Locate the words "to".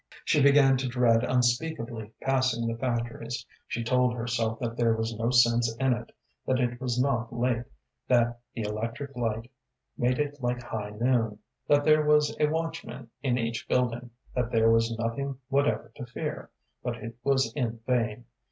0.77-0.87, 15.97-16.07